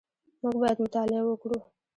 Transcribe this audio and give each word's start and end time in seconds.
موږ 0.41 0.55
باید 0.61 0.77
مطالعه 0.85 1.23
وکړو 1.25 1.57